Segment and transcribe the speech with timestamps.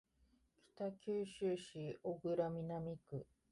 [0.75, 3.27] 北九州市小倉南区